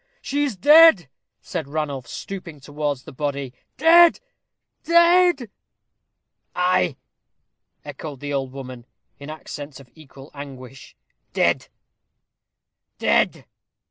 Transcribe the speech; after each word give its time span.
"She 0.19 0.43
is 0.43 0.55
dead," 0.55 1.09
said 1.41 1.67
Ranulph, 1.67 2.07
stooping 2.07 2.59
towards 2.59 3.03
the 3.03 3.11
body. 3.11 3.53
"Dead 3.77 4.19
dead!" 4.83 5.51
"Ay," 6.55 6.95
echoed 7.85 8.19
the 8.19 8.33
old 8.33 8.51
woman, 8.51 8.87
in 9.19 9.29
accents 9.29 9.79
of 9.79 9.87
equal 9.93 10.31
anguish 10.33 10.95
"dead 11.33 11.67
dead!" 12.97 13.45